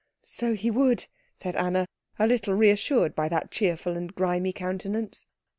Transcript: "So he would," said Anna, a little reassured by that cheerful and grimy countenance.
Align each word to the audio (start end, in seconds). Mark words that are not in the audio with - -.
"So 0.23 0.55
he 0.55 0.71
would," 0.71 1.05
said 1.37 1.55
Anna, 1.55 1.85
a 2.17 2.25
little 2.25 2.55
reassured 2.55 3.13
by 3.13 3.29
that 3.29 3.51
cheerful 3.51 3.95
and 3.95 4.11
grimy 4.15 4.51
countenance. 4.51 5.27